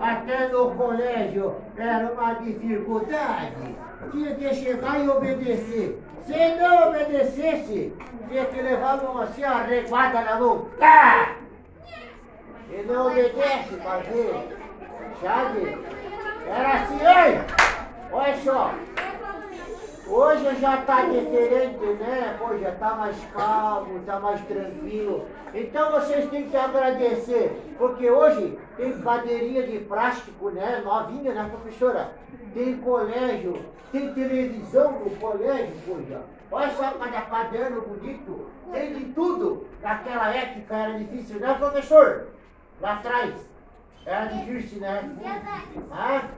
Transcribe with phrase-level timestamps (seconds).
[0.00, 3.76] Até no colégio era uma dificuldade.
[4.10, 6.02] Tinha que chegar e obedecer.
[6.26, 7.92] Se não obedecesse,
[8.28, 10.66] tinha que levar uma assim, arreguada na mão.
[10.78, 11.36] Tá!
[12.70, 14.58] E não obedece, fazer.
[15.22, 15.78] Sabe?
[16.46, 17.40] Era assim, ei!
[18.12, 18.74] Olha só.
[20.06, 22.36] Hoje já está diferente, né?
[22.38, 25.26] Pô, já está mais calmo, está mais tranquilo.
[25.54, 30.82] Então vocês têm que agradecer, porque hoje tem cadeirinha de plástico, né?
[30.84, 32.12] Novinha, né, professora?
[32.52, 36.20] Tem colégio, tem televisão no colégio, poxa.
[36.52, 39.66] Olha só cada caderno bonito, tem de tudo.
[39.82, 42.28] Naquela época era difícil, né, professor?
[42.80, 43.34] Lá atrás.
[44.04, 45.16] Era difícil, né?
[45.90, 46.28] Ah?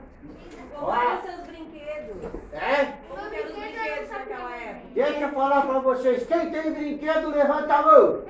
[0.75, 2.17] Como eram seus brinquedos?
[2.53, 2.93] É?
[3.09, 4.87] Como eram os brinquedos naquela época?
[4.93, 8.23] Deixa eu falar pra vocês, quem tem brinquedo, levanta a mão.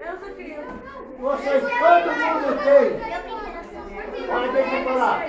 [0.00, 0.90] Eu sou criança.
[1.18, 2.86] Vocês, todo mundo tem.
[4.30, 5.26] Olha, deixa eu falar.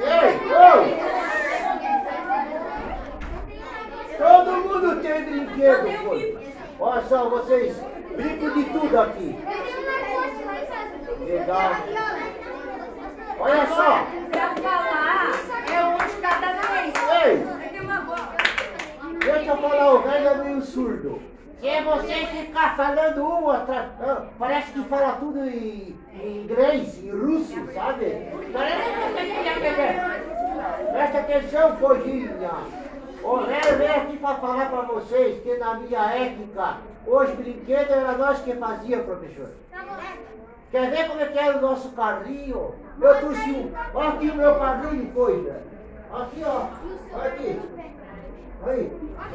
[0.00, 1.10] Ei, ô!
[4.18, 6.12] Todo mundo tem brinquedo, pô.
[6.84, 7.76] Olha só, vocês
[8.16, 9.38] brincam de tudo aqui.
[11.20, 11.70] Legal.
[13.40, 14.06] Olha só.
[14.30, 15.32] Pra falar
[15.72, 16.94] é um de cada vez.
[17.24, 17.36] Ei,
[19.18, 21.22] deixa eu falar, o velho é meio surdo.
[21.60, 23.88] Se você ficar falando um atrás,
[24.38, 28.28] parece que fala tudo em, em inglês, em russo, sabe?
[28.52, 30.92] Parece que você quer entender.
[30.92, 32.50] Presta atenção, coisinha.
[33.22, 38.12] O velho veio aqui para falar para vocês que na minha época, os brinquedos era
[38.12, 39.50] nós que fazia, professor.
[40.70, 42.72] Quer ver como é que era o nosso carrinho?
[43.00, 43.72] Eu trouxe um.
[43.92, 45.62] Olha aqui o meu carrinho, coisa.
[46.12, 46.66] Aqui, ó.
[47.12, 47.60] Olha aqui.
[48.66, 48.92] Aí.
[49.18, 49.30] Olha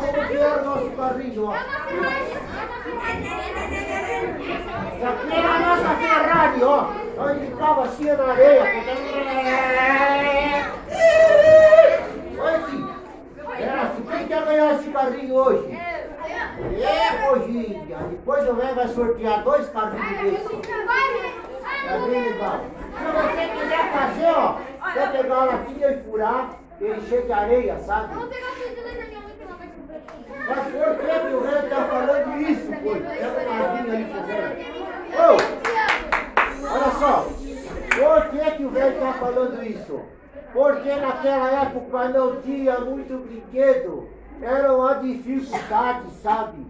[0.00, 1.54] como que era o nosso carrinho, ó.
[4.96, 6.88] Isso aqui era a nossa Ferrari, ó.
[7.18, 8.64] Onde ficava assim na areia.
[12.36, 12.84] Olha aqui.
[13.62, 14.02] Era assim.
[14.02, 15.78] Quem quer ganhar esse carrinho hoje?
[16.30, 17.98] É, coisinha.
[18.10, 20.68] Depois o velho vai sortear dois carrinhos desses.
[21.86, 22.60] É bem legal.
[22.96, 24.58] Se você quiser fazer, ó,
[24.92, 28.14] você pegar a latinha e furar, encher de areia, sabe?
[30.48, 32.90] Mas por que, que o velho tá falando isso, pô?
[32.96, 34.56] Pega uma aguinha aí pro velho.
[35.20, 35.36] Ô,
[36.72, 37.26] olha só.
[37.96, 40.00] Por que, que o velho tá falando isso?
[40.52, 44.08] Porque naquela época não tinha muito brinquedo.
[44.42, 46.66] Era uma dificuldade, sabe?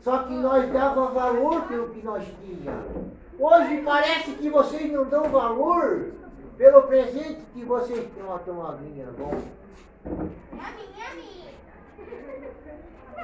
[0.00, 3.12] Só que nós dava valor pelo que nós tínhamos.
[3.38, 6.12] Hoje parece que vocês não dão valor
[6.56, 8.22] pelo presente que vocês têm.
[8.22, 9.42] Uma vinha, bom.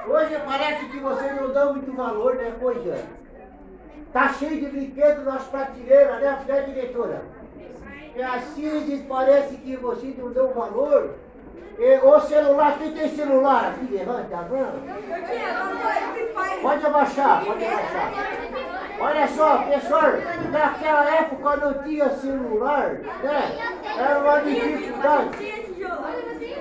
[0.06, 3.06] Hoje parece que vocês não dão muito valor, né, coisa?
[4.12, 7.22] Tá cheio de brinquedos nas prateleiras, né, né diretora?
[8.14, 11.14] E assim parece que vocês não dão valor.
[11.78, 13.94] E, o celular, quem tem celular aqui?
[13.94, 14.72] Levanta a mão.
[16.62, 18.12] Pode abaixar, pode abaixar.
[19.00, 20.12] Olha só, pessoal,
[20.52, 23.58] naquela época não tinha celular, né?
[23.98, 25.44] Era uma dificuldade.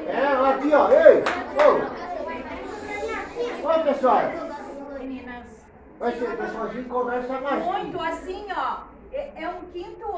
[0.07, 1.23] É, aqui ó, ei,
[1.61, 2.01] ô.
[3.67, 4.21] Ô pessoal,
[4.99, 5.45] Meninas.
[6.17, 7.63] ser pessoalzinho conversa mais.
[7.63, 8.77] Muito assim, ó.
[9.13, 10.10] É, é um quinto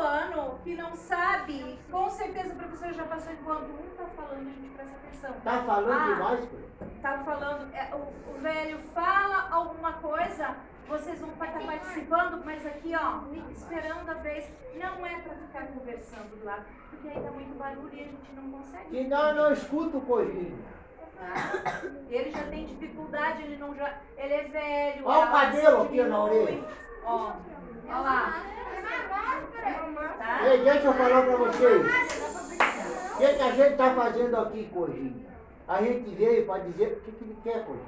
[0.64, 1.80] que não sabe.
[1.92, 5.34] Com certeza o professor já passou enquanto um tá falando, a gente presta atenção.
[5.44, 6.06] Tá falando Ah.
[6.14, 6.58] demais, pô?
[7.02, 10.56] Tá falando, é, o, o velho fala alguma coisa,
[10.88, 13.22] vocês vão estar participando, mas aqui, ó,
[13.52, 14.50] esperando a vez.
[14.76, 18.32] Não é pra ficar conversando do lado, porque aí tá muito barulho e a gente
[18.36, 18.90] não consegue.
[18.90, 20.58] Que não, não escuta o coisinho.
[21.18, 21.82] Tá?
[22.10, 23.94] Ele já tem dificuldade, ele não já.
[24.18, 25.06] Ele é velho.
[25.08, 26.64] Olha o cabelo aqui na orelha.
[27.06, 27.32] Ó,
[27.90, 28.34] ó lá.
[30.18, 30.48] Tá?
[30.48, 31.86] Ei, deixa eu falar pra vocês.
[33.14, 35.34] O que, que a gente tá fazendo aqui, coisinha?
[35.68, 37.82] A gente veio pra dizer o que, que ele quer, coisa.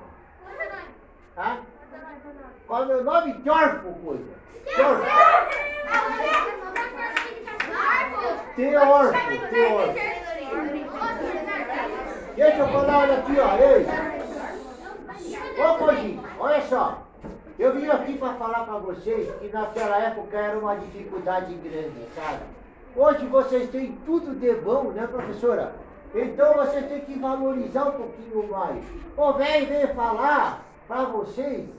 [1.38, 1.60] Hã?
[2.68, 3.34] Qual é o meu nome?
[3.42, 4.24] Teorfo, coisa.
[4.64, 5.06] Teorfo.
[8.56, 9.94] Teorfo, Teorfo.
[12.36, 13.58] Deixa eu falar, olha aqui, ó.
[13.58, 13.86] Ei.
[15.64, 17.05] Ô, coisinha, olha só.
[17.58, 22.44] Eu vim aqui para falar para vocês que naquela época era uma dificuldade grande, sabe?
[22.94, 25.74] Hoje vocês têm tudo de bom, né, professora?
[26.14, 28.84] Então vocês têm que valorizar um pouquinho mais.
[29.16, 31.70] O velho veio falar para vocês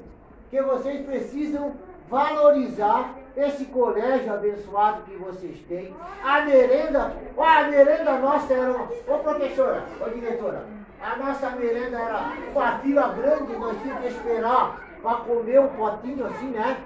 [0.50, 1.74] que vocês precisam
[2.08, 5.94] valorizar esse colégio abençoado que vocês têm.
[6.24, 8.72] A merenda, a merenda nossa era,
[9.08, 10.64] ô professora, ô diretora,
[11.02, 16.26] a nossa merenda era uma fila grande, nós tínhamos que esperar para comer um potinho
[16.26, 16.76] assim, né?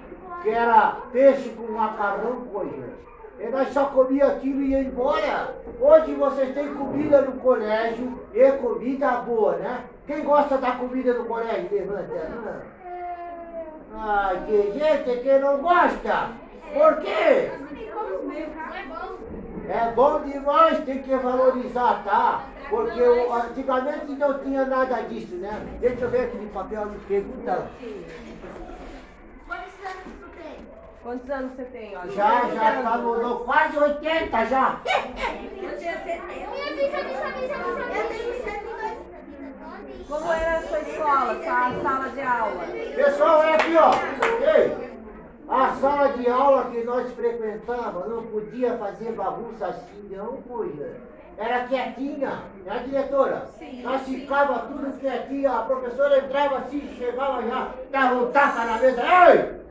[0.41, 3.01] que era peixe com macarrão, coisa.
[3.39, 5.55] E nós só comia aquilo e ia embora.
[5.79, 9.85] Hoje vocês têm comida no colégio e comida boa, né?
[10.05, 11.69] Quem gosta da comida no colégio?
[11.71, 12.65] Levanta.
[13.93, 16.29] Ai, tem gente que não gosta.
[16.73, 17.09] Por quê?
[17.09, 19.40] É bom
[20.25, 22.43] demais, tem que valorizar, tá?
[22.69, 25.61] Porque antigamente não tinha nada disso, né?
[25.79, 27.67] Deixa eu ver aquele papel de pergunta.
[29.47, 30.57] Quantos anos tu tem?
[31.03, 31.97] Quantos anos você tem?
[31.97, 34.79] Olha, Já, já tá no quase 80 já.
[34.85, 36.25] Eu tenho 70.
[36.25, 37.97] Minha filha, deixa eu ver, deixa eu ver.
[37.97, 38.97] Eu tenho 102.
[40.07, 42.63] Como era a sua escola, sua sala de aula?
[42.95, 43.91] Pessoal, é aqui, ó.
[44.57, 44.90] Ei,
[45.51, 50.95] a sala de aula que nós frequentávamos não podia fazer bagunça assim, não, coisa.
[51.37, 53.47] Era quietinha, né, diretora?
[53.59, 54.21] Sim, Nós sim.
[54.21, 59.01] ficava tudo quietinho, a professora entrava assim, chegava já, dava um tapa na mesa.
[59.01, 59.61] Ei!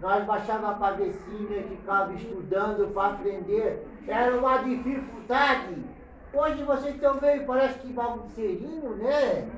[0.00, 3.86] Nós baixava a cabecinha ficava estudando para aprender.
[4.06, 5.84] Era uma dificuldade.
[6.32, 9.48] Hoje vocês estão meio, parece que bagunceirinho, né?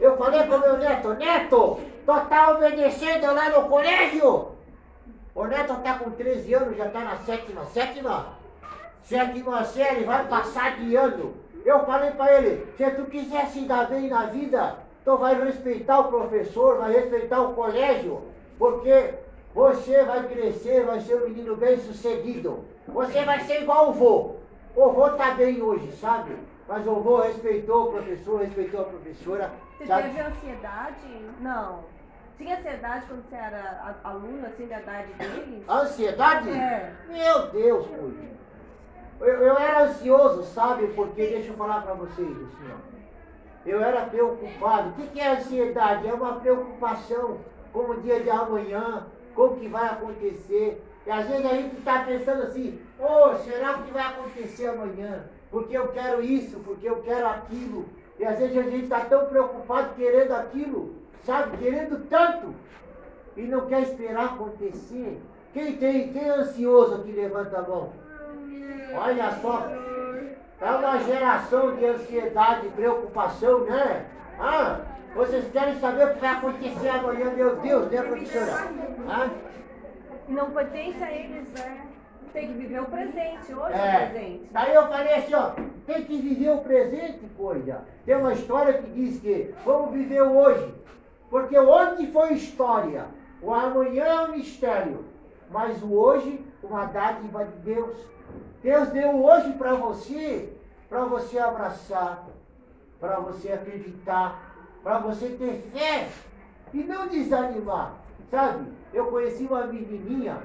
[0.00, 4.48] Eu falei com meu neto, Neto, tu tá obedecendo lá no colégio?
[5.34, 8.26] O neto tá com 13 anos, já tá na sétima, sétima?
[9.02, 11.34] Sétima série, vai passar de ano.
[11.64, 16.00] Eu falei pra ele, se tu quiser se dar bem na vida, tu vai respeitar
[16.00, 18.22] o professor, vai respeitar o colégio,
[18.58, 19.14] porque
[19.54, 22.64] você vai crescer, vai ser um menino bem sucedido.
[22.88, 24.34] Você vai ser igual o vô.
[24.74, 26.36] O vô tá bem hoje, sabe?
[26.66, 29.50] Mas o vô respeitou o professor, respeitou a professora.
[29.80, 30.02] Você sabe?
[30.10, 31.26] teve ansiedade?
[31.40, 31.84] Não.
[32.36, 35.64] Tinha ansiedade quando você era aluno, assim, da idade deles?
[35.66, 36.50] Ansiedade?
[36.50, 36.92] É.
[37.08, 38.30] Meu Deus, Cunha.
[39.20, 40.88] Eu, eu era ansioso, sabe?
[40.88, 42.90] Porque, deixa eu falar pra vocês assim, ó.
[43.64, 44.90] Eu era preocupado.
[44.90, 46.06] O que, que é ansiedade?
[46.06, 47.38] É uma preocupação
[47.72, 50.84] com o dia de amanhã, com o que vai acontecer.
[51.06, 55.24] E às vezes a gente está pensando assim, ô, será que vai acontecer amanhã?
[55.50, 57.88] Porque eu quero isso, porque eu quero aquilo.
[58.20, 60.94] E às vezes a gente está tão preocupado querendo aquilo,
[61.24, 61.56] sabe?
[61.56, 62.54] Querendo tanto
[63.34, 65.18] e não quer esperar acontecer.
[65.54, 67.90] Quem tem, quem é ansioso aqui, levanta a mão.
[68.94, 69.66] Olha só,
[70.60, 74.04] é uma geração de ansiedade, preocupação, né?
[74.38, 74.80] Ah,
[75.14, 78.68] vocês querem saber o que vai acontecer amanhã, meu Deus, né, professora?
[79.08, 79.30] Ah,
[80.28, 81.89] não pertence eles, né?
[82.32, 84.06] Tem que viver o presente, hoje é o é.
[84.06, 84.48] presente.
[84.52, 85.50] Daí eu falei assim, ó,
[85.86, 87.82] tem que viver o presente, coisa.
[88.06, 90.74] Tem uma história que diz que vamos viver o hoje.
[91.28, 93.06] Porque ontem foi história,
[93.42, 95.04] o amanhã é um mistério,
[95.50, 97.96] mas o hoje, uma dádiva de Deus.
[98.62, 100.52] Deus deu o hoje para você,
[100.88, 102.26] para você abraçar,
[103.00, 106.08] para você acreditar, para você ter fé
[106.72, 107.94] e não desanimar.
[108.30, 110.38] Sabe, eu conheci uma menininha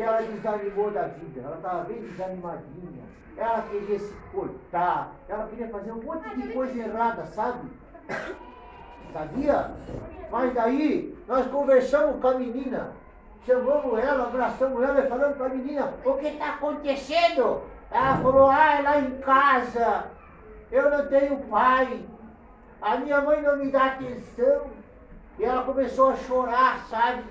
[0.00, 3.04] que ela desanimou da vida, ela estava bem desanimadinha,
[3.36, 7.68] ela queria se cortar, ela queria fazer um monte de coisa errada, sabe?
[9.12, 9.72] Sabia?
[10.30, 12.92] Mas daí nós conversamos com a menina,
[13.44, 17.60] chamamos ela, abraçamos ela e falamos para a menina, o que está acontecendo?
[17.90, 20.06] Ela falou, ah, é lá em casa,
[20.72, 22.02] eu não tenho pai,
[22.80, 24.62] a minha mãe não me dá atenção.
[25.38, 27.22] E ela começou a chorar, sabe?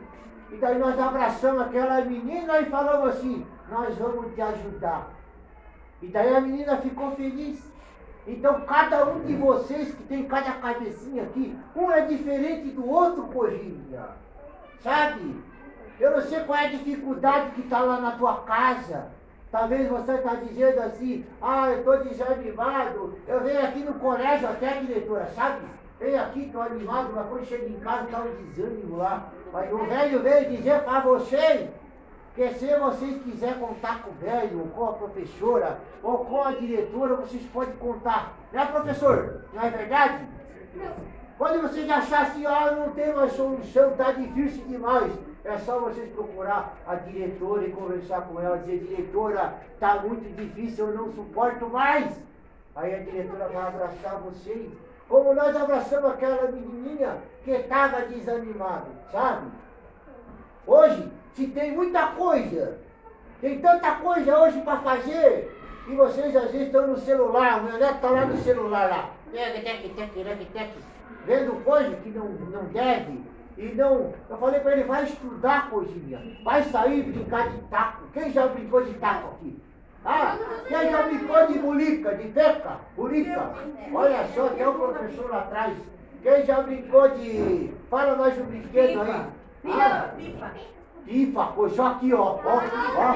[0.51, 5.09] E daí nós abraçamos aquela menina e falamos assim, nós vamos te ajudar.
[6.01, 7.61] E daí a menina ficou feliz.
[8.25, 13.23] Então cada um de vocês que tem cada cabecinha aqui, um é diferente do outro,
[13.23, 14.07] Cojinha.
[14.81, 15.35] Sabe?
[15.99, 19.07] Eu não sei qual é a dificuldade que está lá na tua casa.
[19.51, 23.15] Talvez você está dizendo assim, ah, eu estou desanimado.
[23.27, 25.65] Eu venho aqui no colégio até, diretora, sabe?
[25.99, 29.27] Venho aqui, estou animado, mas quando chego em casa está um desânimo lá.
[29.51, 31.69] Mas o velho veio dizer para vocês
[32.35, 36.51] que se vocês quiserem contar com o velho, ou com a professora, ou com a
[36.51, 38.33] diretora, vocês podem contar.
[38.51, 39.45] Né, professor?
[39.53, 40.25] Não é verdade?
[41.37, 45.11] Quando vocês acharem assim, ah, não tem mais solução, tá difícil demais,
[45.43, 50.87] é só vocês procurar a diretora e conversar com ela, dizer, diretora, tá muito difícil,
[50.87, 52.13] eu não suporto mais.
[52.75, 54.69] Aí a diretora vai abraçar vocês,
[55.09, 59.47] como nós abraçamos aquela menininha que estava desanimada, sabe?
[60.67, 62.77] Hoje se tem muita coisa,
[63.41, 67.79] tem tanta coisa hoje para fazer, e vocês às vezes estão no celular, o meu
[67.79, 69.09] neto está lá no celular lá,
[71.25, 73.19] vendo coisa que não, não deve,
[73.57, 74.13] e não.
[74.29, 78.05] Eu falei para ele, vai estudar, coisinha, vai sair brincar de taco.
[78.13, 79.61] Quem já brincou de taco aqui?
[80.05, 80.37] Ah,
[80.67, 82.77] quem já brincou de bulica, de peca?
[82.95, 83.53] Bulica?
[83.93, 85.73] Olha só, tem um professor lá atrás.
[86.23, 87.73] Quem já brincou de.
[87.89, 89.25] Fala mais um brinquedo aí.
[89.65, 90.51] Ah, Pipa.
[91.05, 92.37] pipa, pois só aqui, ó.
[92.43, 92.61] Ó,
[92.97, 93.15] ó.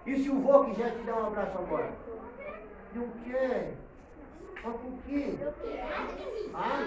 [0.07, 1.93] E se o vô quiser te dar um abraço agora?
[2.95, 3.75] Não quer.
[4.63, 5.39] Mas por quê?
[6.55, 6.87] Ah?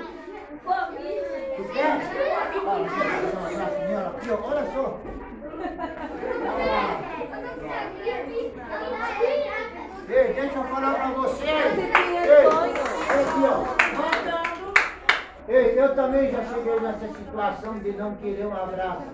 [1.58, 1.92] Tu quer?
[1.92, 4.34] Ah, deixa eu dar um abraço nela aqui, ó.
[4.42, 5.00] Olha só.
[6.50, 6.97] Ah,
[10.10, 11.50] ei, deixa eu falar pra vocês.
[11.50, 13.78] Ei, ó.
[15.50, 19.08] Ei, eu também já cheguei nessa situação de não querer um abraço.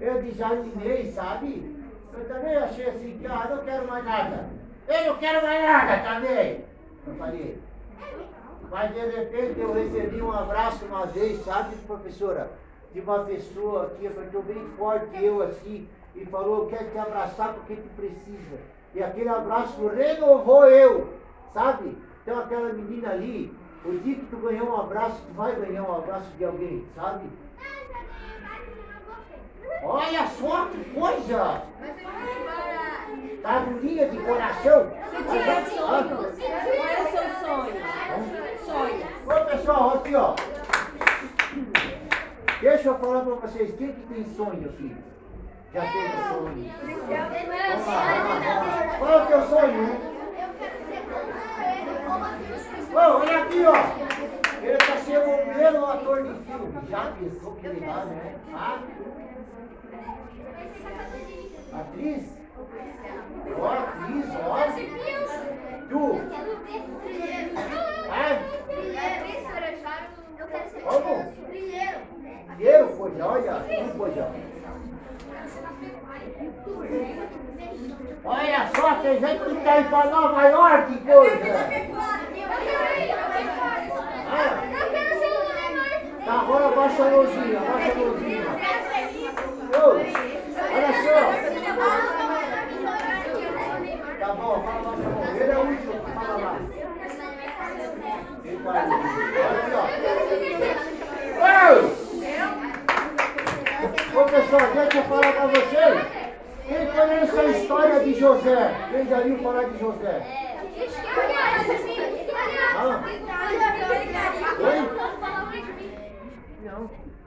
[0.00, 1.76] Eu desanimei, sabe?
[2.16, 4.46] Eu também achei assim que, ah, não quero mais nada.
[4.86, 6.64] Eu não quero mais nada também.
[7.06, 7.60] Eu falei.
[8.70, 12.50] Mas de repente eu recebi um abraço uma vez, sabe, professora?
[12.92, 17.54] De uma pessoa que apertou bem forte eu assim e falou, eu quero te abraçar
[17.54, 18.58] porque tu precisa.
[18.98, 21.14] E aquele abraço renovou eu,
[21.54, 21.96] sabe?
[22.20, 25.98] Então aquela menina ali, o dia que tu ganhou um abraço, tu vai ganhar um
[25.98, 27.30] abraço de alguém, sabe?
[29.84, 31.62] Olha só que coisa!
[33.40, 34.90] Tá durinha de coração?
[35.10, 37.74] Se tiver sonho, qual é o seu sonho?
[38.66, 39.06] Sonho.
[39.26, 40.34] Ô pessoal, aqui ó.
[42.60, 44.96] Deixa eu falar pra vocês, quem que tem sonho aqui?
[45.74, 46.70] Já teve sonho?
[48.98, 50.18] Qual é o teu sonho?
[52.90, 53.74] Ô, olha aqui ó.
[54.62, 56.72] Ele tá sendo o primeiro ator de filme.
[56.88, 58.34] Já pensou que legal, né?
[58.54, 58.78] Ah,
[61.74, 62.24] atriz?
[63.58, 64.48] Ó, atriz, ó.
[65.88, 66.20] Tu?
[68.10, 68.38] Ah,
[70.82, 71.32] Como?
[72.56, 74.48] Dinheiro, pois olha, tu, pois Olha
[78.74, 81.68] só, tem gente que quer ir pra Nova York, coisa.
[84.30, 84.62] Ah,
[86.24, 88.44] tá, agora abaixa a luzinha, abaixa a luzinha.
[89.74, 89.88] Ô,
[90.74, 91.18] olha só.
[94.18, 95.30] Tá bom, fala lá, tá.
[95.40, 96.56] Ele é o último fala lá.
[98.44, 98.70] Ele tá.
[101.40, 102.67] Olha aqui, ó.
[104.14, 106.06] Ô pessoal, deixa eu falar pra vocês.
[106.66, 108.74] Quem conhece a história de José?
[108.90, 110.22] Quem já viu falar de José?
[112.76, 113.04] Ah.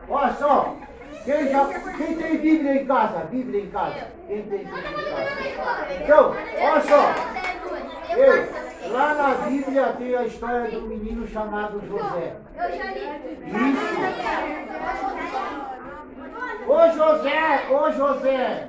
[0.10, 0.76] Olha só.
[1.24, 1.66] Quem, já,
[1.98, 3.20] quem tem Bíblia em casa?
[3.26, 4.08] Bíblia em casa.
[4.28, 5.94] Quem tem Bíblia em casa?
[6.04, 7.14] Então, olha só.
[8.18, 12.36] Ei, lá na Bíblia tem a história um menino chamado José.
[16.68, 18.68] Ô José, ô José,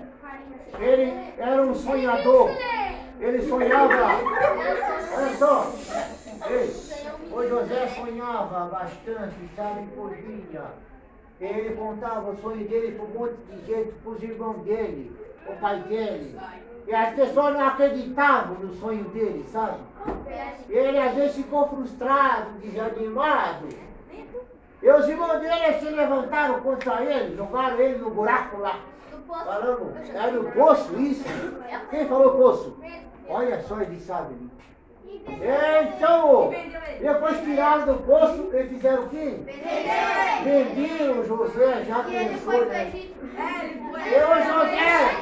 [0.79, 2.51] ele era um sonhador.
[3.21, 4.21] Ele sonhava.
[5.17, 5.73] Olha só.
[7.31, 10.65] O José sonhava bastante, sabe, cozinha.
[11.41, 15.53] Ele contava o sonho dele para um monte de gente, para os irmãos dele, o
[15.57, 16.39] pai dele.
[16.87, 19.79] E as pessoas não acreditavam no sonho dele, sabe?
[20.69, 23.69] Ele às vezes ficou frustrado, desanimado.
[24.83, 28.81] E os irmãos dele se levantaram contra ele, jogaram ele no buraco lá.
[29.29, 31.25] Falando, é no poço isso?
[31.91, 32.77] Quem falou poço?
[33.29, 34.35] Olha só, ele sabe.
[35.25, 36.53] Então,
[37.01, 39.39] depois tiraram do poço, eles fizeram o quê?
[40.43, 42.93] Venderam José, já pensou, né?
[42.93, 45.17] E o José,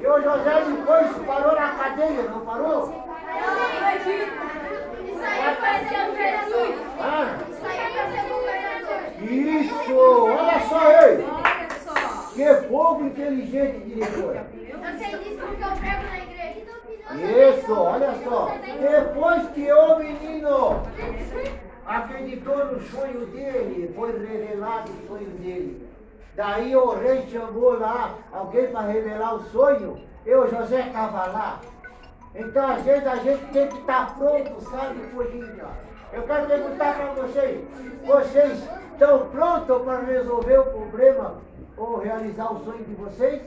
[0.00, 3.04] e o José depois parou na cadeia, não parou?
[6.98, 7.36] Ah,
[9.20, 12.32] isso, olha só ei, Olha só.
[12.34, 14.36] que povo inteligente, diretor.
[14.36, 16.46] Eu sei disso porque eu prego na igreja.
[17.58, 18.52] Isso, olha só.
[18.80, 20.82] Depois que o menino
[21.86, 25.88] acreditou no sonho dele, foi revelado o sonho dele.
[26.34, 31.60] Daí o rei chamou lá alguém para revelar o sonho, e o José estava lá.
[32.34, 35.64] Então, às vezes, a gente tem que estar pronto, sabe, coisinha?
[36.12, 37.64] Eu quero perguntar para vocês,
[38.04, 41.34] vocês estão prontos para resolver o problema
[41.76, 43.42] ou realizar o sonho de vocês?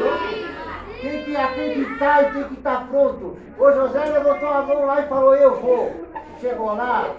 [0.00, 0.54] Prontos?
[1.00, 3.36] Tem que acreditar e tem que estar pronto.
[3.58, 5.92] O José levantou a mão lá e falou, eu vou.
[6.40, 7.14] Chegou lá,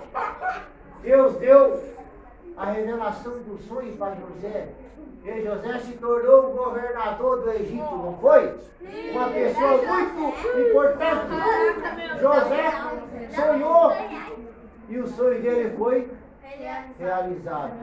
[1.01, 1.83] Deus deu
[2.57, 4.69] a revelação do sonho para José.
[5.23, 8.53] E José se tornou o governador do Egito, não foi?
[9.11, 11.27] Uma pessoa muito importante.
[12.21, 12.71] José
[13.35, 13.91] sonhou
[14.87, 16.07] e o sonho dele foi
[16.99, 17.73] realizado.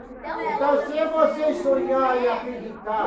[0.54, 3.06] Então, se você sonhar e acreditar,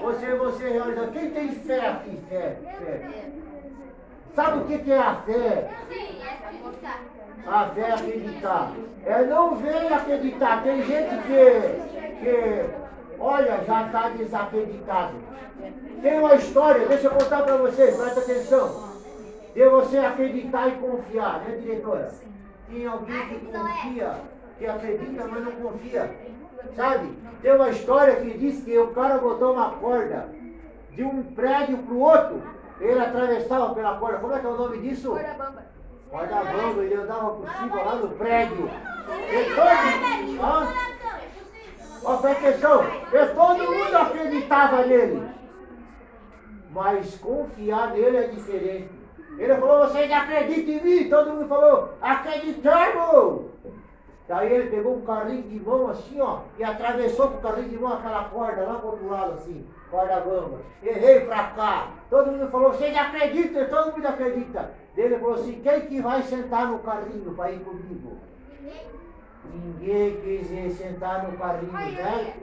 [0.00, 1.06] você, você realiza.
[1.08, 2.20] Quem tem fé aqui?
[2.28, 3.30] Fé, fé.
[4.34, 5.70] Sabe o que é a fé?
[7.46, 8.72] A fé é acreditar.
[9.06, 10.62] É não ver e acreditar.
[10.62, 12.70] Tem gente que, que
[13.18, 15.14] olha, já está desacreditado.
[16.02, 18.94] Tem uma história, deixa eu contar para vocês, presta atenção.
[19.54, 22.12] De você acreditar e confiar, né, diretora?
[22.68, 24.14] Tem alguém que confia,
[24.58, 26.10] que acredita, mas não confia.
[26.76, 27.12] Sabe?
[27.42, 30.28] Tem uma história que diz que o cara botou uma corda
[30.92, 32.42] de um prédio para o outro.
[32.80, 34.18] Ele atravessava pela corda.
[34.18, 35.10] Como é que é o nome disso?
[35.10, 35.62] Corda bamba.
[36.10, 38.70] Corda bamba, ele andava por cima lá no prédio.
[39.30, 45.28] E todo, ó, ó, presta atenção, e todo mundo acreditava nele.
[46.70, 48.90] Mas confiar nele é diferente.
[49.38, 51.08] Ele falou, vocês acreditam em mim?
[51.08, 53.53] Todo mundo falou, acreditamos!
[54.26, 57.78] Daí ele pegou um carrinho de mão assim, ó, e atravessou com o carrinho de
[57.78, 60.60] mão aquela corda lá pro outro lado, assim, corda bamba.
[60.82, 61.88] E veio pra cá.
[62.08, 63.66] Todo mundo falou, vocês acreditam?
[63.66, 64.70] Todo mundo acredita.
[64.96, 68.16] Ele falou assim, quem que vai sentar no carrinho para ir comigo?
[69.52, 72.34] Ninguém quis sentar no carrinho, né?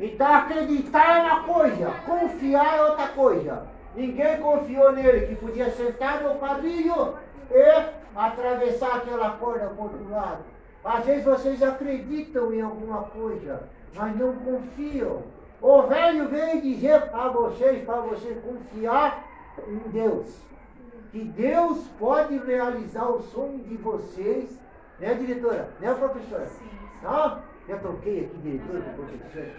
[0.00, 3.66] Então acreditar é uma coisa, confiar é outra coisa.
[3.94, 7.14] Ninguém confiou nele que podia sentar no carrinho
[7.50, 7.84] e
[8.16, 10.44] atravessar aquela corda para outro lado.
[10.84, 15.22] Às vezes vocês acreditam em alguma coisa, mas não confiam.
[15.60, 19.24] O velho veio dizer para vocês, para você confiar
[19.68, 20.26] em Deus.
[21.12, 24.58] Que Deus pode realizar o sonho de vocês,
[24.98, 25.68] né, diretora?
[25.78, 26.46] Né, professora?
[26.46, 26.70] Sim.
[27.04, 29.52] Ah, já troquei aqui, diretora, com professora.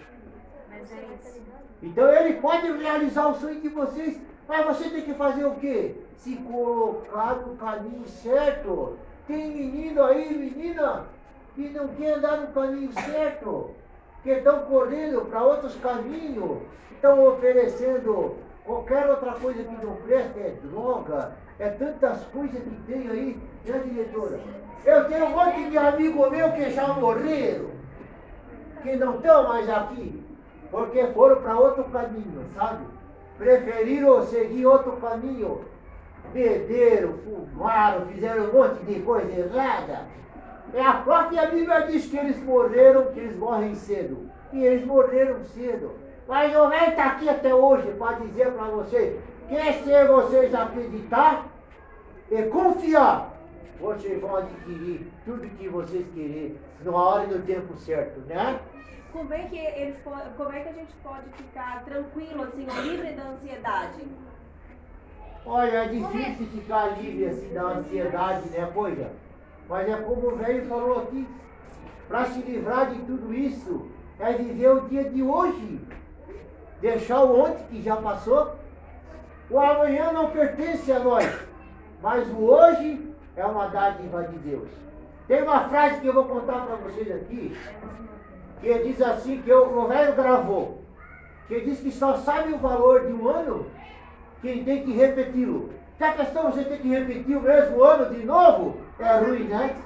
[0.68, 1.42] Mas é isso.
[1.82, 5.94] Então ele pode realizar o sonho de vocês, mas você tem que fazer o quê?
[6.16, 8.98] Se colocar no caminho certo.
[9.26, 11.06] Tem menino aí, menina,
[11.54, 13.70] que não quer andar no caminho certo,
[14.22, 16.58] que estão correndo para outros caminhos,
[16.92, 23.08] estão oferecendo qualquer outra coisa que não presta, é droga, é tantas coisas que tem
[23.08, 24.40] aí, né diretora?
[24.84, 27.70] Eu tenho um monte de amigo meu que já morreram,
[28.82, 30.22] que não estão mais aqui,
[30.70, 32.84] porque foram para outro caminho, sabe?
[33.38, 35.60] Preferiram seguir outro caminho.
[36.32, 40.06] Beberam, fumaram, fizeram um monte de coisa errada.
[40.74, 44.28] É a própria Bíblia diz que eles morreram, que eles morrem cedo.
[44.52, 45.92] E eles morreram cedo.
[46.26, 51.46] Mas o velho está aqui até hoje para dizer para vocês que se vocês acreditar
[52.30, 53.32] e confiar,
[53.80, 58.58] vocês vão adquirir tudo que vocês querem na hora e no tempo certo, né?
[59.12, 59.94] Como é que eles
[60.36, 64.08] como é que a gente pode ficar tranquilo assim, livre da ansiedade?
[65.46, 69.10] Olha, é difícil ficar livre assim da ansiedade, né, coisa?
[69.68, 71.26] Mas é como o velho falou aqui,
[72.08, 75.80] para se livrar de tudo isso, é viver o dia de hoje.
[76.80, 78.56] Deixar o ontem que já passou.
[79.50, 81.26] O amanhã não pertence a nós,
[82.02, 84.68] mas o hoje é uma dádiva de Deus.
[85.26, 87.56] Tem uma frase que eu vou contar para vocês aqui,
[88.60, 90.82] que diz assim, que o velho gravou,
[91.48, 93.66] que diz que só sabe o valor de um ano
[94.42, 95.70] quem tem que repeti-lo.
[95.96, 99.76] Se a questão você tem que repetir o mesmo ano de novo, é ruim, né?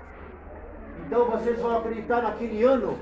[1.07, 2.99] Então vocês vão acreditar naquele ano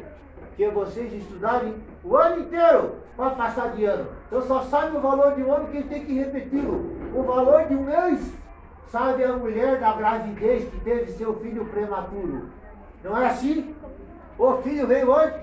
[0.56, 4.06] que vocês estudarem o ano inteiro para passar de ano.
[4.26, 6.96] Então só sabe o valor de um ano quem tem que repeti-lo.
[7.14, 8.20] O valor de um mês
[8.90, 12.50] sabe a mulher da gravidez que teve seu filho prematuro.
[13.02, 13.74] Não é assim?
[14.38, 15.40] O filho veio antes.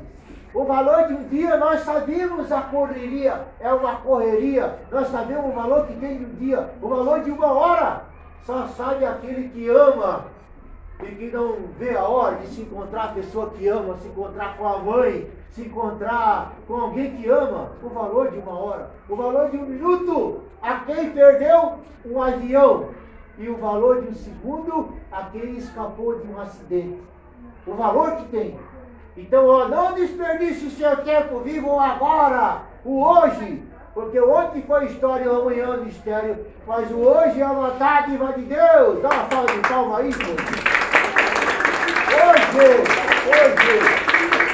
[0.54, 4.78] O valor de um dia, nós sabemos a correria, é uma correria.
[4.92, 6.70] Nós sabemos o valor que tem de um dia.
[6.80, 8.04] O valor de uma hora,
[8.46, 10.26] só sabe aquele que ama
[11.02, 14.58] e que não vê a hora de se encontrar a pessoa que ama, se encontrar
[14.58, 17.72] com a mãe, se encontrar com alguém que ama.
[17.82, 22.90] O valor de uma hora, o valor de um minuto, a quem perdeu um avião.
[23.38, 27.02] E o valor de um segundo, a quem escapou de um acidente.
[27.66, 28.60] O valor que tem.
[29.18, 34.86] Então, ó, não desperdice o seu tempo, viva o agora, o hoje, porque ontem foi
[34.86, 39.02] história, o amanhã é mistério, mas o hoje é uma dádiva de Deus.
[39.02, 40.12] Dá uma salva de palma aí,
[42.54, 42.88] Deus,
[43.24, 44.04] foi Deus.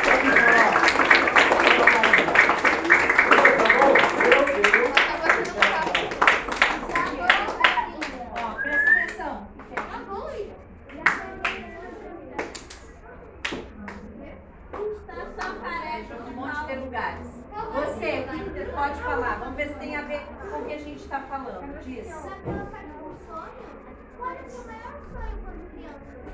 [0.06, 0.90] Pode falar.
[17.74, 18.26] Você,
[18.74, 19.40] pode falar.
[19.40, 21.84] Vamos ver se tem a ver com o que a gente está falando.
[21.84, 22.08] Diz.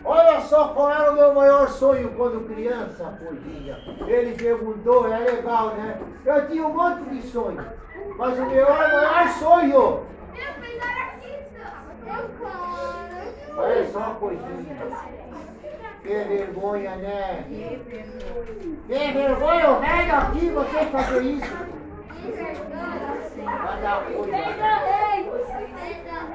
[0.06, 3.80] Olha só qual era o meu maior sonho quando criança, coisinha.
[4.08, 6.00] Ele perguntou, é legal, né?
[6.24, 7.66] Eu tinha um monte de sonho,
[8.16, 10.06] mas o meu maior sonho.
[13.58, 14.78] Olha só, coisinha.
[16.04, 17.46] Que vergonha, né?
[18.88, 21.85] Que vergonha, o velho aqui, você fazer isso.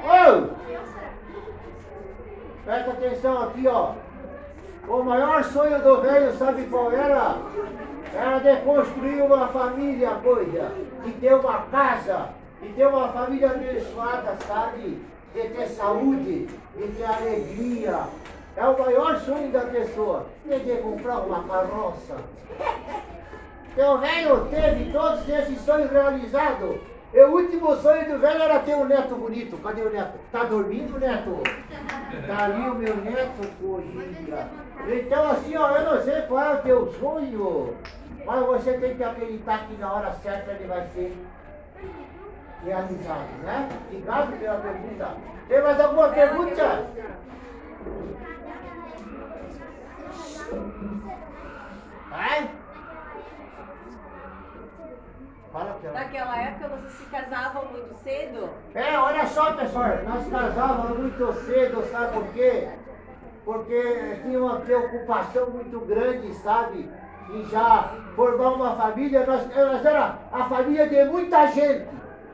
[0.05, 0.61] Ô!
[2.65, 3.95] Presta atenção aqui, ó.
[4.89, 7.37] O maior sonho do velho, sabe qual era?
[8.15, 10.73] Era de construir uma família, coisa.
[11.05, 12.29] De ter uma casa.
[12.61, 15.01] De ter uma família abençoada, sabe?
[15.35, 16.49] De ter saúde.
[16.77, 18.01] De ter alegria.
[18.57, 20.27] É o maior sonho da pessoa.
[20.45, 22.17] De comprar uma carroça.
[23.75, 26.81] Seu velho teve todos esses sonhos realizados.
[27.13, 29.57] O último sonho do velho era ter um neto bonito.
[29.59, 30.19] Cadê o neto?
[30.31, 31.43] Tá dormindo, neto?
[32.27, 34.49] Tá ali o meu neto, coisinha.
[34.89, 37.77] Então assim, ó, eu não sei qual é o teu sonho,
[38.25, 41.17] mas você tem que acreditar que na hora certa ele vai ser
[42.65, 43.69] realizado, né?
[43.87, 45.17] Obrigado pela pergunta.
[45.49, 46.87] Tem mais alguma pergunta?
[52.09, 52.60] Vai?
[55.53, 58.49] Naquela época vocês se casavam muito cedo?
[58.73, 62.69] É, olha só, pessoal, nós casávamos muito cedo, sabe por quê?
[63.45, 66.89] Porque tinha uma preocupação muito grande, sabe?
[67.31, 71.89] E já formar uma família, nós, nós era a família de muita gente.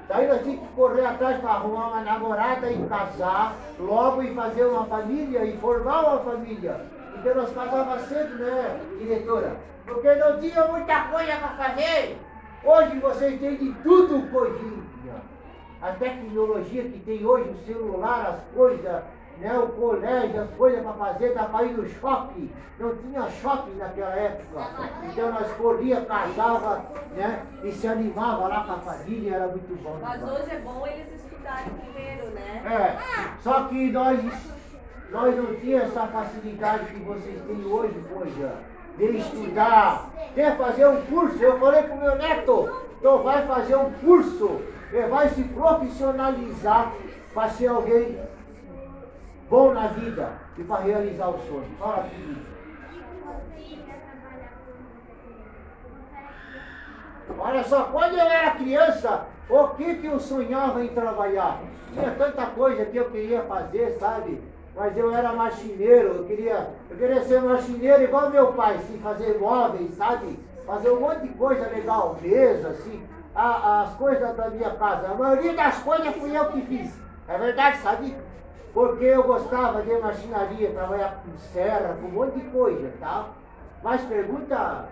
[0.09, 4.65] Daí nós tínhamos que correr atrás para arrumar uma namorada e casar, logo e fazer
[4.65, 6.81] uma família e formar uma família.
[7.15, 9.57] Então nós casávamos cedo, né, diretora?
[9.87, 12.19] Porque não tinha muita coisa para fazer.
[12.67, 14.83] Hoje vocês têm de tudo, coisinha.
[15.81, 19.03] A tecnologia que tem hoje, o celular, as coisas,
[19.39, 22.51] né, o colégio, as coisas para fazer, dá para ir no shopping.
[22.81, 24.67] Não tinha shopping naquela época.
[25.05, 26.83] Então nós corria, casava,
[27.15, 29.99] né, e se animava lá com a família, era muito bom.
[30.03, 32.63] Mas hoje é bom eles estudarem primeiro, né?
[32.67, 34.19] É, só que nós,
[35.13, 38.57] nós não tínhamos essa facilidade que vocês têm hoje, coisa,
[38.97, 41.43] de estudar, de fazer um curso.
[41.43, 44.61] Eu falei pro meu neto, então vai fazer um curso,
[44.93, 46.93] e vai se profissionalizar
[47.35, 48.19] para ser alguém
[49.51, 51.69] bom na vida e para realizar o sonho.
[51.79, 52.57] Fala, filho.
[57.39, 61.61] Olha só, quando eu era criança, o que que eu sonhava em trabalhar?
[61.93, 64.41] Tinha tanta coisa que eu queria fazer, sabe?
[64.77, 69.39] Mas eu era marceneiro, eu queria, eu queria ser marceneiro igual meu pai, assim, fazer
[69.39, 70.39] móveis, sabe?
[70.67, 73.03] Fazer um monte de coisa legal, mesa, assim,
[73.35, 75.09] a- as coisas da minha casa.
[75.09, 76.95] A maioria das coisas fui eu que fiz.
[77.27, 78.15] É verdade, sabe?
[78.75, 83.25] Porque eu gostava de marcenaria, trabalhar com serra, com um monte de coisa, tá?
[83.83, 84.85] Mas pergunta,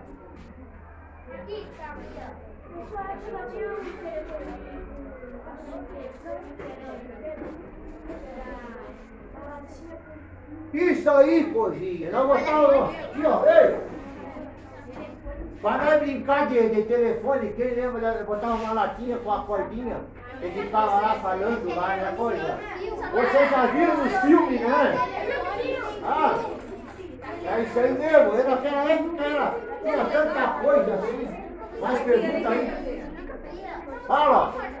[10.73, 12.11] Isso aí, cozinha.
[12.11, 13.45] Nós botávamos aqui, ó.
[13.45, 13.79] Ei!
[15.61, 18.23] Para brincar de, de telefone, quem lembra?
[18.25, 19.97] Botava uma latinha com a cordinha
[20.41, 22.59] e ficava lá falando lá, né, coisa?
[23.13, 24.95] Vocês já viram nos filmes, né?
[26.03, 26.39] Ah,
[27.45, 28.33] é isso aí mesmo.
[28.33, 31.29] Eu, naquela época era, tinha tanta coisa assim.
[31.79, 33.03] Mais pergunta aí.
[34.07, 34.53] Fala.
[34.59, 34.75] Ah,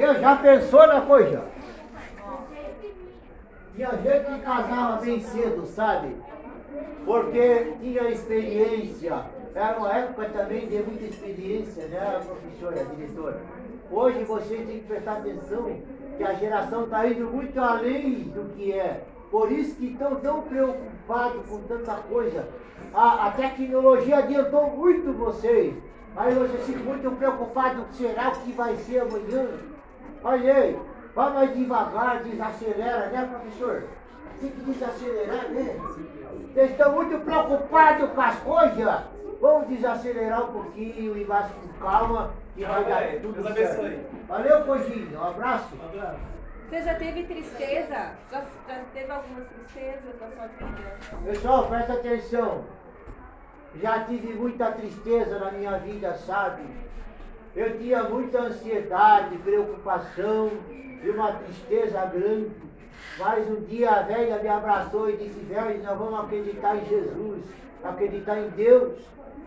[0.00, 1.44] Eu já pensou na coisa?
[3.74, 6.16] Tinha gente que casava bem cedo, sabe?
[7.04, 9.24] Porque tinha experiência.
[9.54, 13.40] Era uma época também de muita experiência, né, professora, diretora?
[13.90, 15.80] Hoje vocês têm que prestar atenção
[16.16, 19.04] que a geração está indo muito além do que é.
[19.30, 22.48] Por isso que estão tão preocupados com tanta coisa.
[22.96, 25.74] A, a tecnologia adiantou muito vocês.
[26.14, 29.48] Mas vocês ficam muito preocupados, será o que vai ser amanhã?
[30.24, 30.80] Olha aí,
[31.14, 33.84] vai mais devagar, desacelera, né, professor?
[34.40, 35.78] Tem que desacelerar, né?
[36.54, 39.00] Vocês estão muito preocupados com as coisas.
[39.42, 43.80] Vamos desacelerar um pouquinho e mais com calma e vai dar tudo Deus certo.
[43.80, 44.06] abençoe.
[44.26, 45.18] Valeu, Coisinho.
[45.18, 45.68] Um abraço.
[46.70, 48.12] Você já teve tristeza?
[48.32, 50.96] Já, já teve algumas tristezas na sua vida?
[51.26, 52.64] Pessoal, presta atenção.
[53.80, 56.62] Já tive muita tristeza na minha vida, sabe?
[57.54, 62.50] Eu tinha muita ansiedade, preocupação e uma tristeza grande.
[63.18, 67.42] Mas um dia a velha me abraçou e disse, velho, nós vamos acreditar em Jesus.
[67.84, 68.98] acreditar em Deus,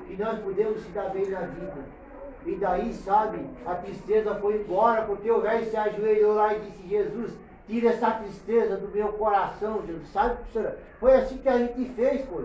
[0.08, 2.00] que nós podemos se dar bem na vida.
[2.46, 6.88] E daí, sabe, a tristeza foi embora, porque o velho se ajoelhou lá e disse,
[6.88, 7.34] Jesus,
[7.68, 10.10] tira essa tristeza do meu coração, Jesus.
[10.12, 10.80] Sabe, professora?
[11.00, 12.44] Foi assim que a gente fez, pô.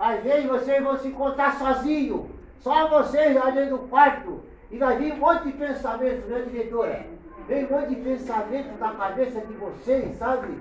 [0.00, 2.22] Às vezes vocês vão se encontrar sozinhos,
[2.60, 4.40] só vocês lá dentro do quarto.
[4.70, 7.04] E vai vir um monte de pensamento, né, diretora?
[7.46, 10.58] Vem um monte de pensamento na cabeça de vocês, sabe?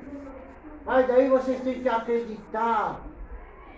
[0.86, 3.00] Mas daí vocês têm que acreditar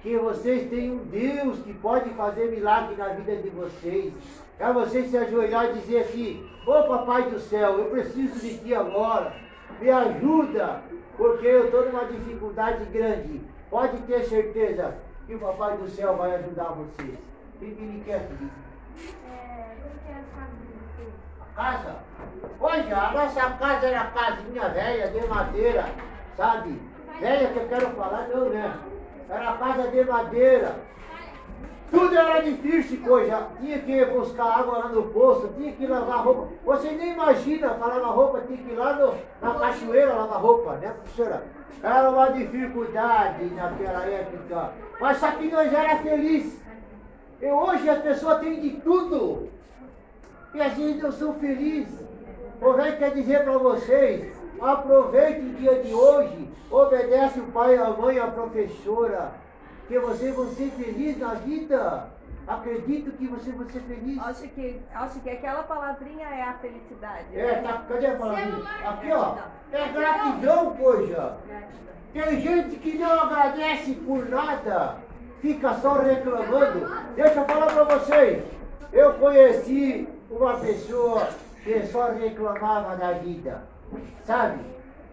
[0.01, 4.11] que vocês têm um Deus que pode fazer milagre na vida de vocês.
[4.57, 8.57] É vocês se ajoelhar e dizer assim, ô oh, papai do céu, eu preciso de
[8.57, 9.31] ti agora.
[9.79, 10.81] Me ajuda,
[11.17, 13.41] porque eu estou numa dificuldade grande.
[13.69, 14.95] Pode ter certeza
[15.27, 17.17] que o papai do céu vai ajudar vocês.
[17.55, 18.49] O que ele quer, filho?
[19.29, 21.13] É, eu quero saber.
[21.41, 21.95] A casa?
[22.59, 25.85] Hoje, a nossa casa era casinha velha, de madeira,
[26.37, 26.81] sabe?
[27.19, 28.79] Velha que eu quero falar, não, né?
[29.29, 30.75] Era casa de madeira.
[31.91, 33.47] Tudo era difícil, coisa.
[33.59, 36.47] Tinha que ir buscar água lá no poço, tinha que lavar roupa.
[36.65, 40.89] Você nem imagina lavar roupa, tinha que ir lá no, na cachoeira lavar roupa, né,
[40.89, 41.43] professora?
[41.83, 44.71] Era uma dificuldade naquela época.
[45.01, 46.61] Mas só que nós era feliz.
[47.41, 49.49] E hoje as pessoas têm de tudo.
[50.53, 51.99] E a gente não são felizes.
[52.61, 57.89] O velho quer dizer para vocês, aproveite o dia de hoje, obedece o pai, a
[57.89, 59.31] mãe, a professora,
[59.91, 62.07] que vocês vão ser felizes na vida.
[62.47, 64.23] Acredito que vocês vão ser felizes.
[64.23, 67.25] Acho que, acho que aquela palavrinha é a felicidade.
[67.37, 68.63] É, tá, cadê a palavrinha?
[68.87, 69.35] Aqui, ó.
[69.73, 71.33] É gratidão, poxa.
[72.13, 74.95] Tem gente que não agradece por nada,
[75.41, 76.89] fica só reclamando.
[77.15, 78.43] Deixa eu falar para vocês.
[78.93, 81.27] Eu conheci uma pessoa
[81.65, 83.61] que só reclamava da vida,
[84.25, 84.59] sabe?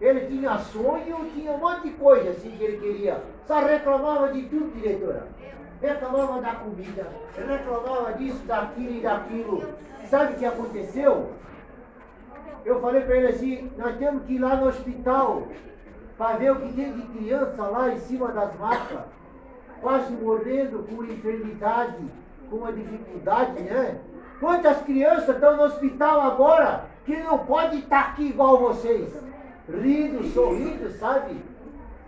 [0.01, 3.21] Ele tinha sonho, tinha um monte de coisa assim que ele queria.
[3.45, 5.27] Só reclamava de tudo, diretora.
[5.81, 9.63] Reclamava da comida, reclamava disso, daquilo e daquilo.
[10.09, 11.31] Sabe o que aconteceu?
[12.65, 15.47] Eu falei para ele assim, nós temos que ir lá no hospital
[16.17, 18.99] para ver o que tem de criança lá em cima das macas,
[19.81, 21.97] quase morrendo com enfermidade,
[22.49, 23.99] com uma dificuldade, né?
[24.39, 29.28] Quantas crianças estão no hospital agora que não pode estar aqui igual vocês?
[29.69, 31.37] Rindo, sorrindo, sabe?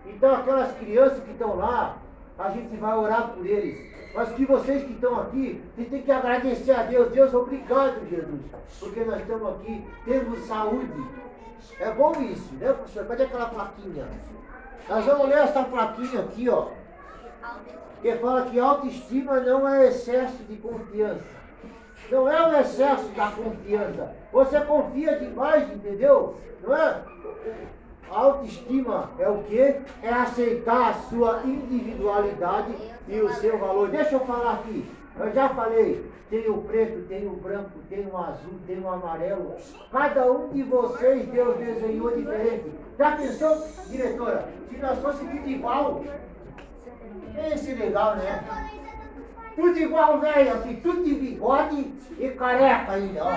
[0.06, 1.98] Então aquelas crianças que estão lá,
[2.38, 3.92] a gente vai orar por eles.
[4.14, 7.12] Mas que vocês que estão aqui, vocês têm que agradecer a Deus.
[7.12, 8.42] Deus, obrigado, Jesus.
[8.80, 11.04] Porque nós estamos aqui, temos saúde.
[11.80, 13.06] É bom isso, né, professor?
[13.06, 14.08] Cadê aquela plaquinha?
[14.90, 16.68] Nós vamos ler essa plaquinha aqui, ó.
[18.02, 21.41] Que fala que autoestima não é excesso de confiança.
[22.12, 24.14] Não é o excesso da confiança.
[24.34, 26.36] Você confia demais, entendeu?
[26.62, 27.02] Não é?
[28.10, 29.62] Autoestima é o que?
[30.04, 32.76] É aceitar a sua individualidade
[33.08, 33.88] e o seu valor.
[33.88, 34.86] Deixa eu falar aqui.
[35.18, 39.56] Eu já falei, tem o preto, tem o branco, tem o azul, tem o amarelo.
[39.92, 42.72] Cada um de vocês Deus desenhou diferente.
[43.00, 46.04] Já pensou, diretora, se nós tudo igual?
[47.54, 48.44] Esse legal, né?
[49.56, 53.32] Tudo igual, velho, aqui, tudo de bigode e careca ainda, ó.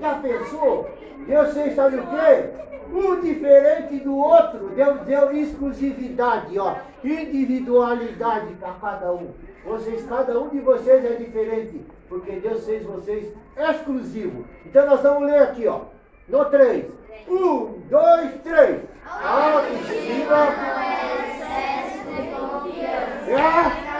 [0.00, 0.90] Já pensou?
[1.26, 2.50] Eu sei, sabe o quê?
[2.92, 9.30] Um diferente do outro, Deus deu exclusividade, ó, individualidade para cada um.
[9.64, 14.44] Vocês, cada um de vocês é diferente, porque Deus fez vocês exclusivo.
[14.66, 15.80] Então nós vamos ler aqui, ó,
[16.28, 16.84] no 3.
[17.26, 18.82] Um, dois, três.
[19.06, 20.48] Autoestima.
[23.26, 23.93] É?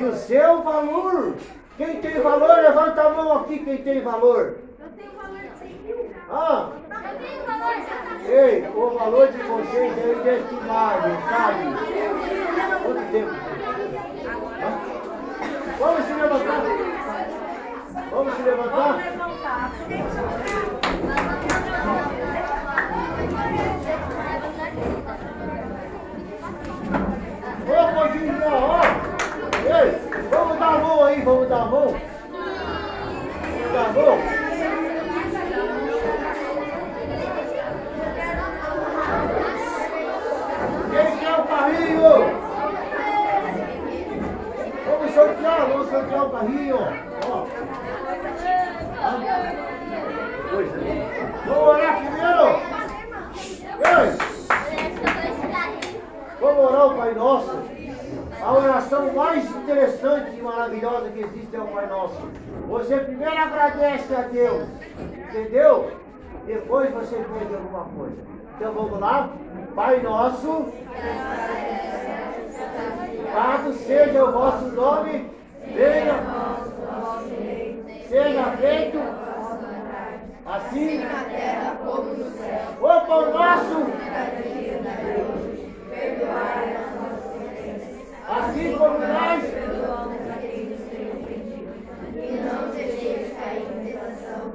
[0.00, 1.34] E o seu valor.
[1.76, 4.56] Quem tem valor, levanta a mão aqui, quem tem valor.
[4.78, 5.46] Eu tenho valor de
[6.30, 6.70] Ah.
[6.72, 11.64] Eu tenho valor de Ei, o valor de vocês é inestimável, sabe?
[12.82, 13.34] Quanto tempo?
[15.78, 16.62] Vamos se levantar.
[18.10, 18.94] Vamos se levantar?
[18.94, 19.34] Vamos
[28.14, 28.59] levantar.
[66.90, 68.16] Depois você pede alguma coisa.
[68.56, 69.30] Então vamos lá?
[69.76, 70.72] Pai nosso,
[73.32, 75.30] Santo seja o vosso nome,
[75.66, 76.14] venha,
[78.08, 78.98] seja feito
[80.44, 82.60] assim na terra como no céu.
[82.80, 83.86] O pão nosso,
[88.28, 89.60] assim como nós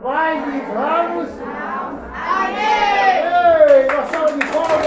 [0.06, 1.30] vai livrar-nos.
[2.14, 3.26] Amém!
[3.72, 4.86] Ei, nós estamos de palmas!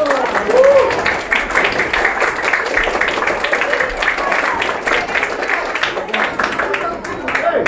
[7.52, 7.64] Ei!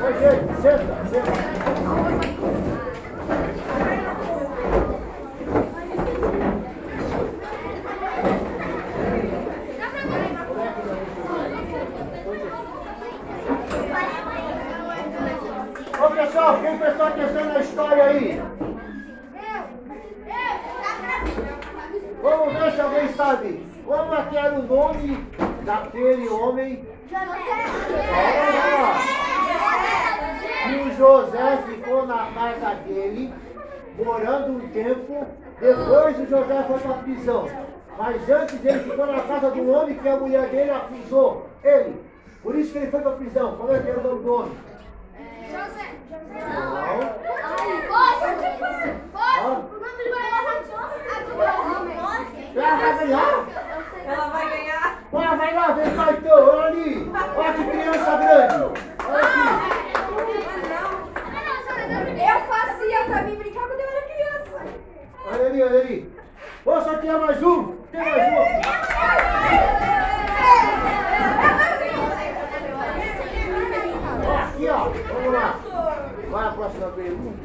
[0.00, 1.48] Ô, gente, senta, senta.
[16.00, 18.40] Ô pessoal, quem prestou atenção na história aí?
[22.22, 23.66] Vamos ver se alguém sabe.
[23.84, 25.26] Como é que era o nome
[25.64, 26.86] daquele homem?
[30.70, 33.34] E o José ficou na casa dele,
[33.98, 35.26] morando um tempo.
[35.60, 37.48] Depois o José foi para a prisão.
[37.98, 42.00] Mas antes ele ficou na casa do homem que a mulher dele acusou ele.
[42.70, 43.56] Que ele foi para a prisão.
[43.56, 44.52] Qual é que era o nome do homem?
[52.54, 53.46] Ela vai ganhar?
[54.04, 55.02] Ela vai ganhar.
[55.10, 57.10] Vai lá, vem cá então, olha ali.
[57.36, 58.54] Olha que criança grande.
[59.08, 59.48] Olha aqui.
[62.20, 64.56] Eu fazia pra mim brincar quando eu era criança.
[65.32, 66.12] Olha ali, olha ali.
[66.66, 67.76] Ô, só tinha mais um.
[67.90, 68.68] Tem mais um aqui.
[74.26, 74.90] Ó, aqui, ó.
[75.14, 75.58] Vamos lá.
[76.30, 77.38] Vai a próxima pergunta.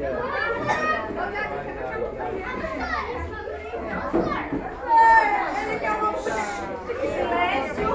[7.00, 7.90] Silêncio.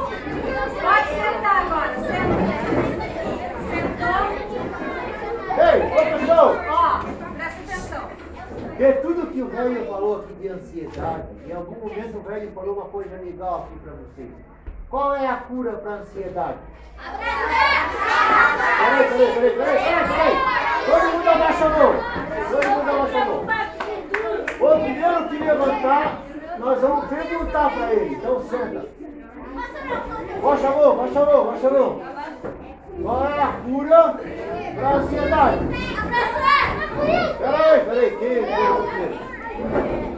[0.81, 1.95] Pode sentar agora.
[1.99, 2.49] Senta.
[3.69, 4.21] Sentou.
[5.59, 6.51] Ei, ô pessoal.
[6.69, 6.81] Ó,
[7.35, 8.05] presta atenção.
[8.79, 12.75] De tudo que o velho falou aqui de ansiedade, em algum momento o velho falou
[12.77, 14.31] uma coisa legal aqui pra vocês.
[14.89, 16.59] Qual é a cura pra ansiedade?
[18.79, 20.37] Peraí, peraí, peraí, peraí, peraí, peraí.
[20.87, 21.95] Todo mundo abaixa a mão.
[22.51, 23.47] Todo mundo abaixa a mão.
[24.61, 26.23] O primeiro que levantar,
[26.59, 28.15] nós vamos perguntar pra ele.
[28.15, 28.89] Então senta.
[30.43, 32.03] Baixa a mão, baixa a mão, baixa a mão.
[33.03, 34.15] Qual é a cura
[34.75, 35.67] pra ansiedade?
[37.39, 40.18] Peraí, peraí, quem foi você?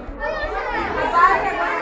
[1.23, 1.80] i'm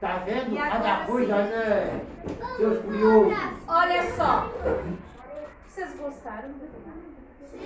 [0.00, 0.54] Tá vendo?
[0.56, 2.00] Cada coisa, né?
[2.56, 3.32] Seus curiosos.
[3.68, 4.50] Olha só.
[5.66, 6.50] Vocês gostaram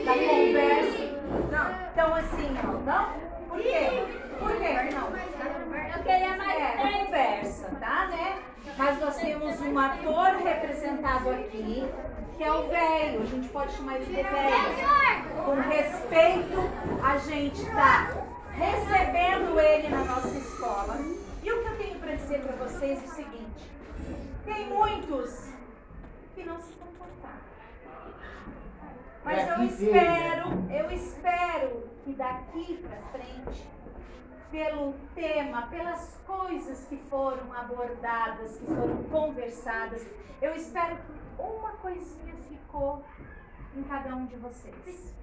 [0.05, 1.21] da conversa?
[1.51, 1.89] Não.
[1.93, 3.29] Então assim, ó, não?
[3.49, 4.05] Por quê?
[4.39, 5.09] Por quê não?
[5.97, 8.39] Eu queria mais É, conversa, tá, né?
[8.77, 11.89] Mas nós temos um ator representado aqui,
[12.37, 13.23] que é o velho.
[13.23, 15.45] A gente pode chamar ele de velho.
[15.45, 16.71] Com respeito,
[17.03, 18.11] a gente tá
[18.59, 20.97] recebendo ele na nossa escola.
[21.43, 23.71] E o que eu tenho para dizer para vocês é o seguinte:
[24.45, 25.49] tem muitos
[26.35, 27.39] que não se comportaram.
[29.25, 33.69] Mas É eu espero, eu espero que daqui para frente
[34.51, 40.05] pelo tema, pelas coisas que foram abordadas, que foram conversadas.
[40.41, 43.05] Eu espero que uma coisinha ficou
[43.77, 45.15] em cada um de vocês.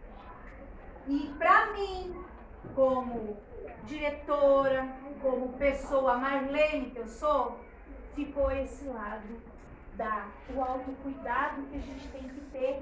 [1.08, 2.26] E para mim,
[2.74, 3.38] como
[3.86, 4.88] diretora,
[5.22, 7.60] como pessoa Marlene que eu sou,
[8.16, 9.42] ficou esse lado
[9.96, 12.82] da o autocuidado que a gente tem que ter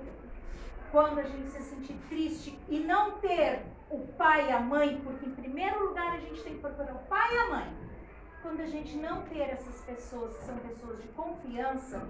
[0.91, 5.25] quando a gente se sentir triste e não ter o pai e a mãe, porque
[5.25, 7.73] em primeiro lugar a gente tem que procurar o pai e a mãe.
[8.41, 12.01] Quando a gente não ter essas pessoas que são pessoas de confiança,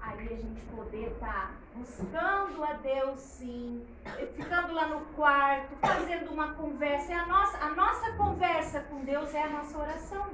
[0.00, 3.86] aí a gente poder estar tá buscando a Deus sim,
[4.34, 7.12] ficando lá no quarto, fazendo uma conversa.
[7.12, 10.26] É a nossa, a nossa conversa com Deus é a nossa oração.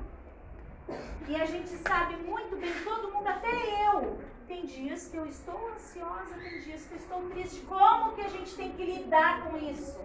[1.26, 5.72] E a gente sabe muito bem, todo mundo, até eu, tem dias que eu estou
[5.74, 7.60] ansiosa, tem dias que eu estou triste.
[7.62, 9.98] Como que a gente tem que lidar com isso?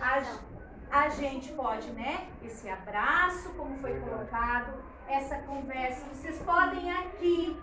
[0.00, 0.22] A,
[0.90, 2.28] a gente pode, né?
[2.42, 4.74] Esse abraço, como foi colocado,
[5.06, 6.04] essa conversa.
[6.06, 7.56] Vocês podem aqui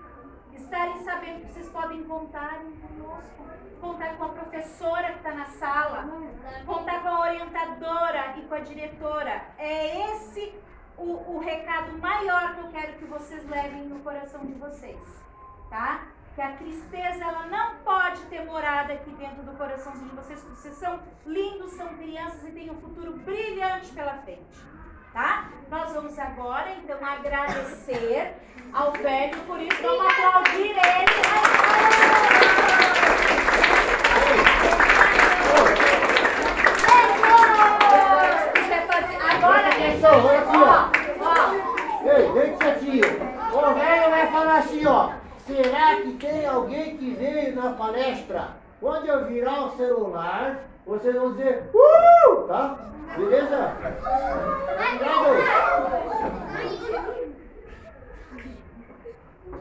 [0.61, 3.45] estarem sabendo que vocês podem contar conosco,
[3.79, 6.07] contar com a professora que está na sala,
[6.65, 9.43] contar com a orientadora e com a diretora.
[9.57, 10.53] É esse
[10.97, 14.99] o, o recado maior que eu quero que vocês levem no coração de vocês,
[15.69, 16.07] tá?
[16.35, 20.55] Que a tristeza ela não pode ter morada aqui dentro do coração de vocês, porque
[20.61, 24.59] vocês são lindos, são crianças e têm um futuro brilhante pela frente,
[25.13, 25.49] tá?
[25.69, 28.33] Nós vamos agora então agradecer
[28.73, 31.21] ao velho, por isso vamos aplaudir ele.
[39.29, 41.01] Agora aqui, ó.
[42.03, 43.31] Ei, vem quietinho.
[43.53, 45.11] O velho vai falar assim, ó.
[45.45, 48.49] Será que tem alguém que veio na palestra?
[48.79, 52.47] Quando eu virar o celular, vocês vão dizer, uh!
[52.47, 52.77] Tá?
[53.17, 53.73] Beleza?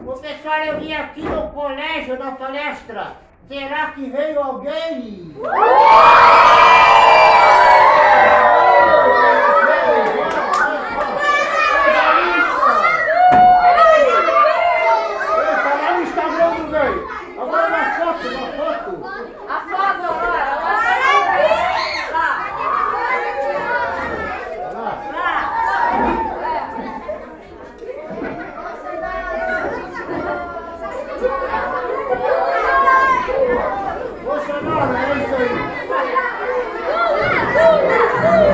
[0.04, 3.16] Professor, eu vim aqui no colégio na palestra.
[3.48, 5.34] Será que veio alguém?
[5.36, 6.59] Uh!